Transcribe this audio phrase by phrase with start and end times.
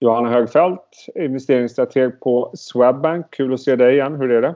[0.00, 3.26] Johanna Högfeldt, investeringsstrateg på Swedbank.
[3.30, 4.16] Kul att se dig igen.
[4.16, 4.54] Hur är det?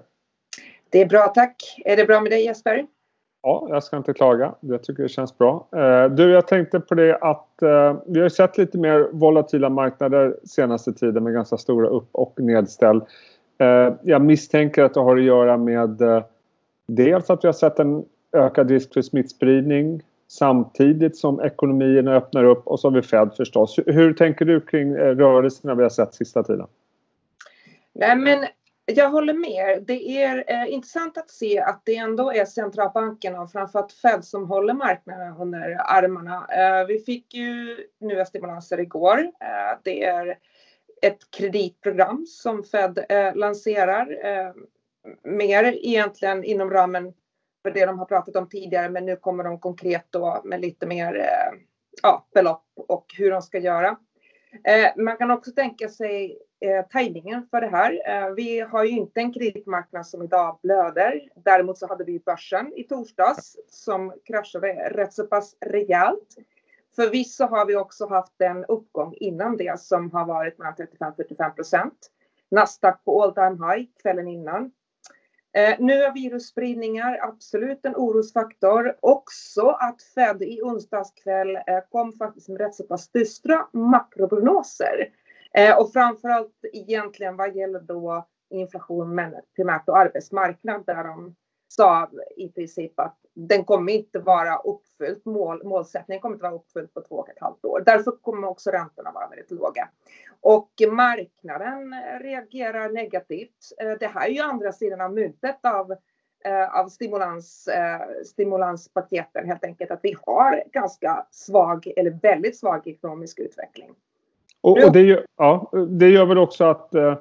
[0.91, 1.57] Det är bra tack.
[1.85, 2.87] Är det bra med dig Jesper?
[3.43, 4.55] Ja, jag ska inte klaga.
[4.61, 5.69] Jag tycker det känns bra.
[5.77, 10.37] Eh, du, jag tänkte på det att eh, vi har sett lite mer volatila marknader
[10.45, 13.01] senaste tiden med ganska stora upp och nedställ.
[13.59, 16.03] Eh, jag misstänker att det har att göra med
[16.87, 20.03] dels att vi har sett en ökad risk för smittspridning
[20.33, 23.79] samtidigt som ekonomierna öppnar upp och så har vi Fed förstås.
[23.87, 26.67] Hur tänker du kring eh, rörelserna vi har sett sista tiden?
[27.93, 28.47] Nej men
[28.87, 29.85] jag håller med.
[29.87, 34.49] Det är eh, intressant att se att det ändå är centralbankerna och framförallt Fed som
[34.49, 36.47] håller marknaden under armarna.
[36.49, 39.19] Eh, vi fick ju nya stimulanser igår.
[39.19, 40.39] Eh, det är
[41.03, 44.27] ett kreditprogram som Fed eh, lanserar.
[44.27, 44.53] Eh,
[45.23, 47.13] mer egentligen inom ramen
[47.63, 50.87] för det de har pratat om tidigare men nu kommer de konkret då med lite
[50.87, 51.59] mer eh,
[52.03, 53.97] ja, belopp och hur de ska göra.
[54.65, 58.03] Eh, man kan också tänka sig eh, tajmingen för det här.
[58.07, 61.29] Eh, vi har ju inte en kreditmarknad som idag blöder.
[61.35, 66.37] Däremot så hade vi börsen i torsdags som kraschade rätt så pass rejält.
[66.97, 72.11] Förvisso har vi också haft en uppgång innan det som har varit mellan 35-45 procent.
[72.51, 74.73] Nasdaq på all time high kvällen innan.
[75.55, 78.97] Eh, nya virusspridningar absolut en orosfaktor.
[79.01, 85.09] Också att Fed i onsdags kväll eh, kom faktiskt med rätt så pass dystra makroprognoser.
[85.55, 91.35] Eh, och framförallt egentligen vad gäller då inflation men primärt på arbetsmarknad där de
[91.75, 96.95] sa i princip att den kommer inte vara uppfylld, mål, målsättningen kommer inte vara uppfylld
[96.95, 97.83] på två och ett halvt år.
[97.87, 99.89] Därför kommer också räntorna vara väldigt låga.
[100.41, 103.73] Och marknaden eh, reagerar negativt.
[103.81, 105.93] Eh, det här är ju andra sidan av myntet av,
[106.45, 107.69] eh, av stimulans,
[108.25, 109.91] stimulanspaketen helt enkelt.
[109.91, 113.95] Att vi har ganska svag eller väldigt svag ekonomisk utveckling.
[114.61, 117.19] Och, och det, gör, ja, det gör väl också att eh,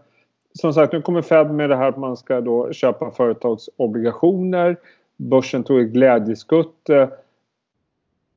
[0.53, 4.77] som sagt nu kommer Fed med det här att man ska då köpa företagsobligationer.
[5.17, 6.89] Börsen tog ett glädjeskutt.
[6.89, 7.09] Eh,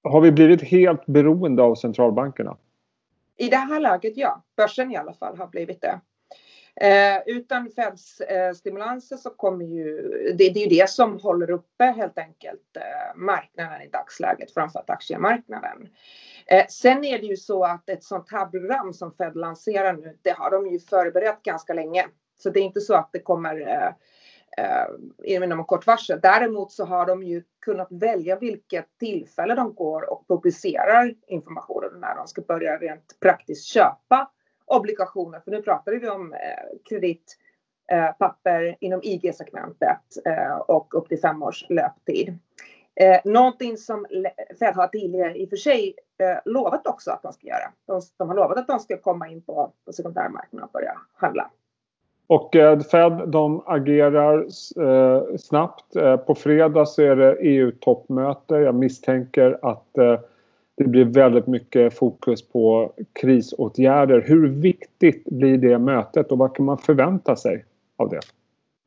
[0.03, 2.57] har vi blivit helt beroende av centralbankerna?
[3.37, 6.01] I det här läget ja, börsen i alla fall har blivit det.
[6.81, 10.09] Eh, utan Feds eh, stimulanser så kommer ju,
[10.39, 14.91] det, det, är ju det som håller uppe helt enkelt eh, marknaden i dagsläget, framförallt
[14.91, 15.89] aktiemarknaden.
[16.47, 20.19] Eh, sen är det ju så att ett sånt här program som Fed lanserar nu,
[20.23, 22.07] det har de ju förberett ganska länge.
[22.39, 23.89] Så det är inte så att det kommer eh,
[24.65, 24.87] eh,
[25.25, 26.21] inom kort varsel.
[26.23, 32.15] Däremot så har de ju kunnat välja vilket tillfälle de går och publicerar informationen när
[32.15, 34.31] de ska börja rent praktiskt köpa
[34.67, 35.41] obligationer.
[35.41, 36.39] För nu pratar vi om eh,
[36.89, 42.39] kreditpapper eh, inom IG-segmentet eh, och upp till fem års löptid.
[43.01, 44.07] Eh, någonting som
[44.59, 47.73] Fed har tidigare i och för sig eh, lovat också att de ska göra.
[47.87, 51.51] De, de, har lovat att de ska komma in på, på sekundärmarknaden och börja handla.
[52.27, 54.39] Och eh, Fed de agerar
[54.81, 55.97] eh, snabbt.
[55.97, 58.55] Eh, på fredag så är det EU-toppmöte.
[58.55, 60.21] Jag misstänker att eh,
[60.77, 64.21] det blir väldigt mycket fokus på krisåtgärder.
[64.27, 67.65] Hur viktigt blir det mötet och vad kan man förvänta sig
[67.97, 68.21] av det?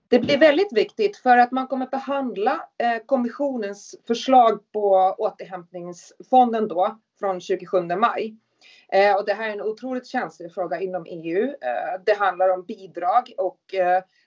[0.10, 6.68] Det blir väldigt viktigt för att man kommer att behandla eh, kommissionens förslag på återhämtningsfonden
[6.68, 8.38] då från 27 maj.
[8.92, 11.44] Eh, och det här är en otroligt känslig fråga inom EU.
[11.44, 13.60] Eh, det handlar om bidrag och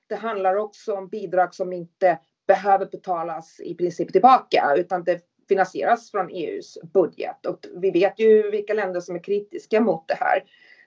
[0.08, 6.10] det handlar också om bidrag som inte behöver betalas i princip tillbaka utan det finansieras
[6.10, 10.42] från EUs budget och vi vet ju vilka länder som är kritiska mot det här.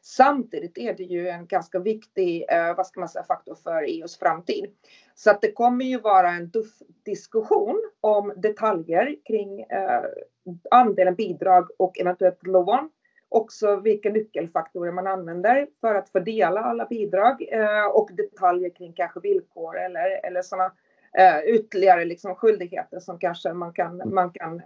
[0.05, 4.19] Samtidigt är det ju en ganska viktig eh, vad ska man säga, faktor för EUs
[4.19, 4.65] framtid.
[5.15, 10.03] Så att det kommer ju vara en tuff diskussion om detaljer kring eh,
[10.71, 12.89] andelen bidrag och eventuellt lån.
[13.29, 19.19] Också vilka nyckelfaktorer man använder för att fördela alla bidrag eh, och detaljer kring kanske
[19.19, 20.71] villkor eller, eller sådana
[21.17, 24.63] eh, ytterligare liksom skyldigheter som kanske man kan, man kan eh,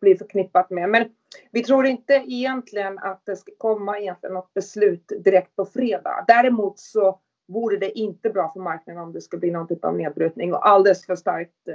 [0.00, 0.90] bli förknippat med.
[0.90, 1.04] Men
[1.50, 6.24] vi tror inte egentligen att det ska komma egentligen något beslut direkt på fredag.
[6.28, 9.96] Däremot så vore det inte bra för marknaden om det skulle bli någon typ av
[9.96, 11.74] nedbrytning och alldeles för starkt, eh,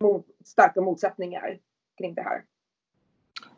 [0.00, 1.58] mot, starka motsättningar
[1.98, 2.42] kring det här.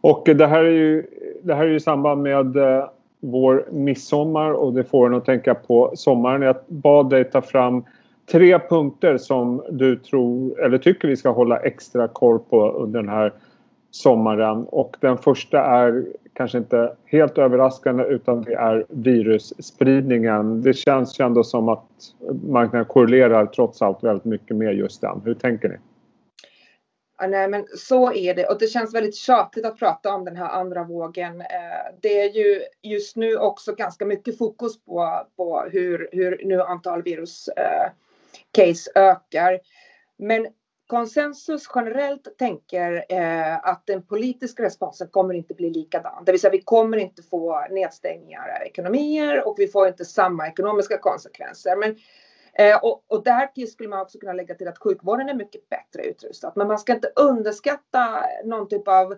[0.01, 1.07] Och det här är ju,
[1.43, 2.91] det här är ju i samband med eh,
[3.21, 6.43] vår midsommar och det får en att tänka på sommaren.
[6.43, 7.85] Jag bad dig ta fram
[8.31, 13.09] tre punkter som du tror eller tycker vi ska hålla extra koll på under den
[13.09, 13.33] här
[13.91, 14.65] sommaren.
[14.65, 20.63] Och den första är kanske inte helt överraskande utan det är virusspridningen.
[20.63, 21.89] Det känns ju ändå som att
[22.49, 25.21] marknaden korrelerar trots allt väldigt mycket med just den.
[25.25, 25.77] Hur tänker ni?
[27.29, 30.49] Nej, men så är det och det känns väldigt tjatigt att prata om den här
[30.49, 31.41] andra vågen.
[31.41, 36.63] Eh, det är ju just nu också ganska mycket fokus på, på hur, hur nu
[36.63, 37.91] antal virus eh,
[38.53, 39.61] case ökar.
[40.19, 40.47] Men
[40.87, 46.25] konsensus generellt tänker eh, att den politiska responsen kommer inte bli likadan.
[46.25, 50.49] Det vill säga vi kommer inte få nedstängningar av ekonomier och vi får inte samma
[50.49, 51.77] ekonomiska konsekvenser.
[51.77, 51.97] Men
[52.55, 56.03] Eh, och, och därtill skulle man också kunna lägga till att sjukvården är mycket bättre
[56.03, 56.53] utrustad.
[56.57, 59.17] Men man ska inte underskatta någon typ av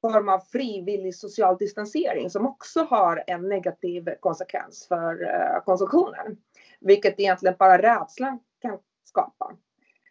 [0.00, 6.36] form av frivillig social distansering som också har en negativ konsekvens för eh, konsumtionen.
[6.80, 8.38] Vilket egentligen bara rädslan
[8.68, 9.56] kan skapa.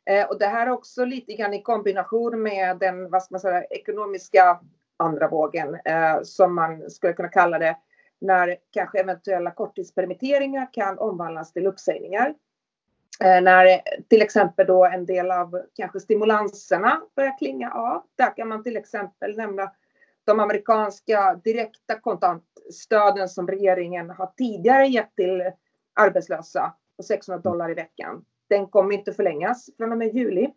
[0.06, 3.40] Eh, och det här är också lite grann i kombination med den vad ska man
[3.40, 4.60] säga, ekonomiska
[4.98, 7.78] andra vågen eh, som man skulle kunna kalla det
[8.22, 12.34] när kanske eventuella korttidspermitteringar kan omvandlas till uppsägningar
[13.20, 18.04] Eh, när till exempel då en del av kanske stimulanserna börjar klinga av.
[18.16, 19.72] Där kan man till exempel nämna
[20.26, 25.52] de amerikanska direkta kontantstöden som regeringen har tidigare gett till
[25.94, 28.26] arbetslösa på 600 dollar i veckan.
[28.54, 30.54] Den kommer inte förlängas från och med juli.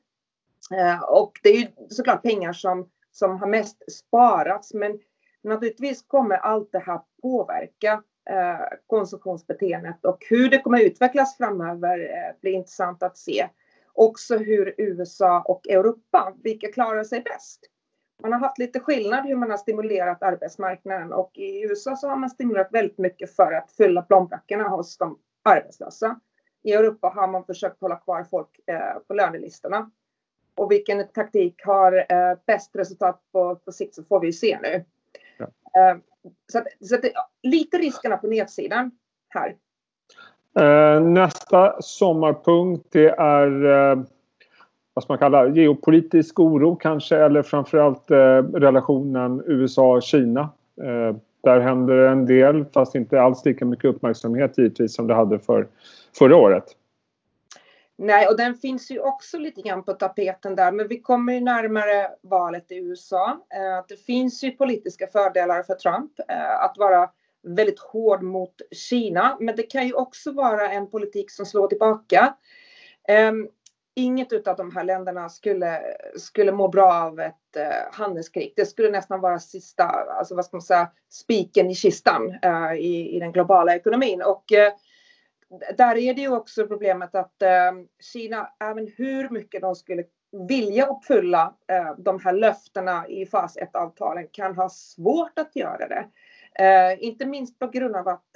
[0.70, 4.98] Eh, och det är ju såklart pengar som, som har mest sparats men
[5.42, 12.40] naturligtvis kommer allt det här påverka eh, konsumtionsbeteendet och hur det kommer utvecklas framöver eh,
[12.40, 13.48] blir intressant att se.
[13.92, 17.60] Också hur USA och Europa, vilka klarar sig bäst?
[18.22, 22.16] Man har haft lite skillnad hur man har stimulerat arbetsmarknaden och i USA så har
[22.16, 26.20] man stimulerat väldigt mycket för att fylla plånböckerna hos de arbetslösa.
[26.66, 29.90] I Europa har man försökt hålla kvar folk eh, på lönelistorna.
[30.54, 32.06] Och vilken taktik har
[32.46, 34.84] bäst resultat på, på sikt så får vi se nu.
[35.38, 35.46] Ja.
[36.52, 38.90] Så, att, så att det, lite riskerna på nedsidan
[39.28, 39.56] här.
[40.58, 44.04] Eh, nästa sommarpunkt det är eh,
[44.94, 50.40] vad man kalla geopolitisk oro kanske eller framförallt eh, relationen USA-Kina.
[50.82, 55.38] Eh, där händer en del fast inte alls lika mycket uppmärksamhet givetvis som det hade
[55.38, 55.66] för
[56.18, 56.76] förra året.
[57.98, 61.40] Nej, och den finns ju också lite grann på tapeten där, men vi kommer ju
[61.40, 63.46] närmare valet i USA.
[63.54, 67.10] Eh, det finns ju politiska fördelar för Trump eh, att vara
[67.42, 72.34] väldigt hård mot Kina, men det kan ju också vara en politik som slår tillbaka.
[73.08, 73.48] Ehm,
[73.94, 75.80] inget av de här länderna skulle,
[76.16, 78.52] skulle må bra av ett eh, handelskrig.
[78.56, 82.38] Det skulle nästan vara sista, alltså vad ska man säga, spiken i kistan
[82.78, 84.22] i, i den globala ekonomin.
[84.22, 84.44] Och
[85.76, 90.04] där är det ju också problemet att eh, Kina, även hur mycket de skulle
[90.48, 96.06] vilja uppfylla eh, de här löftena i fas 1-avtalen kan ha svårt att göra det.
[96.64, 98.30] Eh, inte minst på grund av att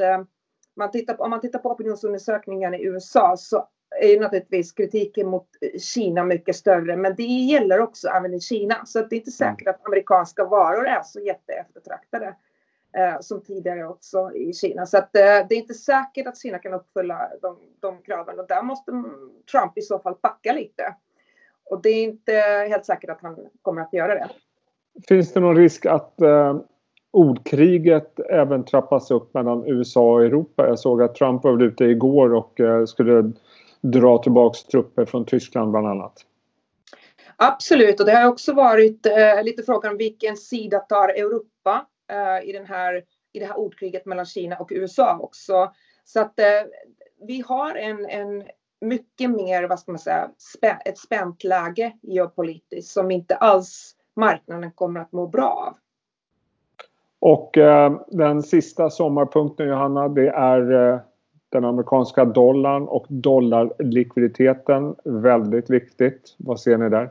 [0.76, 3.68] man tittar om man tittar på opinionsundersökningen i USA så
[4.00, 5.48] är naturligtvis kritiken mot
[5.78, 8.86] Kina mycket större, men det gäller också även i Kina.
[8.86, 12.34] Så det är inte säkert att amerikanska varor är så jätteeftertraktade
[13.20, 14.86] som tidigare också i Kina.
[14.86, 18.46] Så att, eh, det är inte säkert att Kina kan uppfylla de, de kraven och
[18.46, 18.90] där måste
[19.52, 20.94] Trump i så fall backa lite.
[21.70, 22.32] Och det är inte
[22.68, 24.28] helt säkert att han kommer att göra det.
[25.08, 26.60] Finns det någon risk att eh,
[27.10, 30.66] ordkriget även trappas upp mellan USA och Europa?
[30.66, 33.32] Jag såg att Trump var ute igår och eh, skulle
[33.80, 36.26] dra tillbaks trupper från Tyskland bland annat.
[37.36, 42.48] Absolut, och det har också varit eh, lite frågan vilken sida tar Europa Eh, Eh,
[42.48, 45.72] i, den här, i det här ordkriget mellan Kina och USA också.
[46.04, 46.46] Så att eh,
[47.26, 48.44] vi har en, en
[48.80, 54.70] mycket mer, vad ska man säga, spä, ett spänt läge geopolitiskt som inte alls marknaden
[54.72, 55.76] kommer att må bra av.
[57.20, 61.00] Och eh, den sista sommarpunkten Johanna, det är eh,
[61.48, 64.96] den amerikanska dollarn och dollarlikviditeten.
[65.04, 66.34] Väldigt viktigt.
[66.38, 67.10] Vad ser ni där?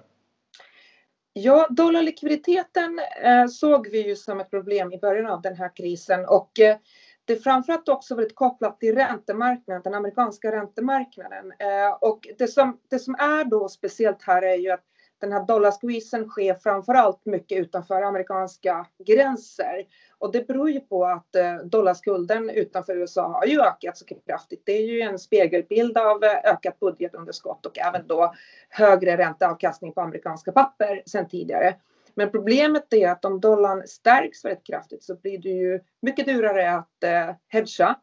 [1.41, 6.25] Ja, dollarlikviditeten eh, såg vi ju som ett problem i början av den här krisen
[6.25, 6.77] och eh,
[7.25, 11.51] det är framförallt också väldigt kopplat till räntemarknaden, den amerikanska räntemarknaden.
[11.59, 14.83] Eh, och det som, det som är då speciellt här är ju att
[15.19, 19.85] den här dollarsqueezen sker framförallt mycket utanför amerikanska gränser.
[20.17, 24.61] Och det beror ju på att eh, dollarskulden utanför USA har ju ökat så kraftigt.
[24.65, 28.33] Det är ju en spegelbild av eh, ökat budgetunderskott och även då
[28.69, 31.75] högre ränteavkastning på amerikanska papper sen tidigare.
[32.19, 36.71] Men problemet är att om dollarn stärks väldigt kraftigt så blir det ju mycket dyrare
[36.75, 37.95] att eh, hedga,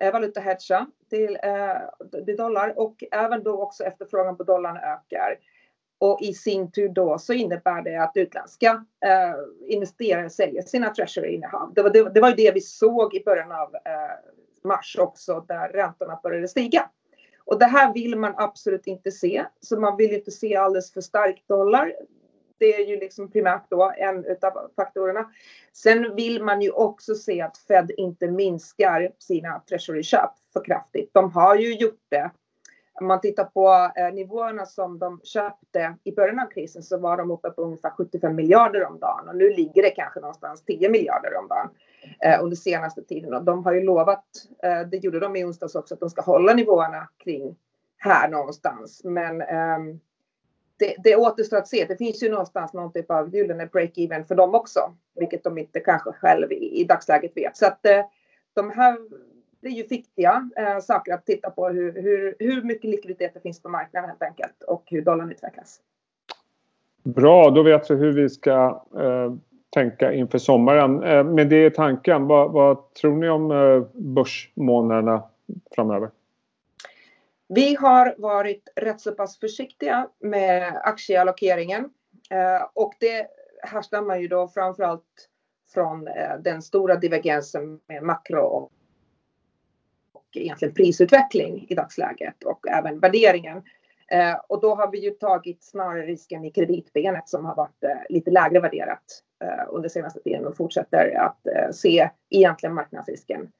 [0.00, 5.38] eh, valutahedga till, eh, till dollar och även då också efterfrågan på dollarn ökar.
[6.04, 9.34] Och i sin tur då så innebär det att utländska eh,
[9.68, 11.72] investerare säljer sina treasury-innehav.
[11.74, 13.90] Det var, det, det var ju det vi såg i början av eh,
[14.64, 16.90] mars också där räntorna började stiga.
[17.44, 19.44] Och det här vill man absolut inte se.
[19.60, 21.94] Så man vill inte se alldeles för stark dollar.
[22.58, 25.30] det är ju liksom primärt då en av faktorerna.
[25.72, 31.10] Sen vill man ju också se att Fed inte minskar sina treasury-köp för kraftigt.
[31.14, 32.30] De har ju gjort det.
[33.00, 37.16] Om man tittar på eh, nivåerna som de köpte i början av krisen så var
[37.16, 40.88] de uppe på ungefär 75 miljarder om dagen och nu ligger det kanske någonstans 10
[40.88, 41.68] miljarder om dagen
[42.20, 44.24] eh, under senaste tiden och de har ju lovat,
[44.62, 47.56] eh, det gjorde de i onsdags också, att de ska hålla nivåerna kring
[47.96, 49.00] här någonstans.
[49.04, 50.00] Men ehm,
[50.76, 51.84] det, det återstår att se.
[51.88, 54.80] Det finns ju någonstans någon typ av gyllene break-even för dem också,
[55.14, 57.56] vilket de inte kanske själv i, i dagsläget vet.
[57.56, 57.86] Så att
[58.54, 58.96] de här
[59.64, 63.40] det är ju viktiga eh, saker att titta på hur, hur, hur mycket likviditet det
[63.40, 65.80] finns på marknaden helt enkelt och hur dollarn utvecklas.
[67.02, 69.34] Bra, då vet vi hur vi ska eh,
[69.70, 71.02] tänka inför sommaren.
[71.02, 75.22] Eh, med det i tanken, vad, vad tror ni om eh, börsmånaderna
[75.74, 76.10] framöver?
[77.48, 81.90] Vi har varit rätt så pass försiktiga med aktieallokeringen
[82.30, 83.26] eh, och det
[83.62, 85.28] härstammar ju då framförallt
[85.74, 88.70] från eh, den stora divergensen med makro och
[90.36, 93.62] egentligen prisutveckling i dagsläget och även värderingen.
[94.08, 98.30] Eh, och då har vi ju tagit snarare risken i kreditbenet som har varit lite
[98.30, 99.22] lägre värderat
[99.68, 103.52] under senaste tiden och fortsätter att se egentligen marknadsrisken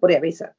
[0.00, 0.54] på det viset.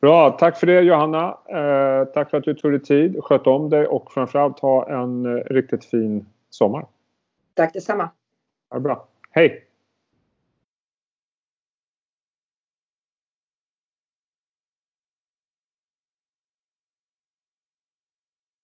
[0.00, 1.38] Bra, tack för det Johanna.
[1.48, 5.26] Eh, tack för att du tog dig tid, sköt om dig och framförallt ha en
[5.26, 6.86] eh, riktigt fin sommar.
[7.54, 8.10] Tack detsamma.
[8.70, 9.08] Ja, bra.
[9.30, 9.69] Hej!